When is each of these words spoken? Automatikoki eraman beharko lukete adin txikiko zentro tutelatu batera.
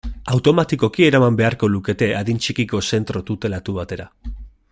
Automatikoki 0.35 1.05
eraman 1.07 1.37
beharko 1.41 1.69
lukete 1.75 2.09
adin 2.23 2.43
txikiko 2.47 2.83
zentro 2.91 3.23
tutelatu 3.29 3.77
batera. 3.81 4.13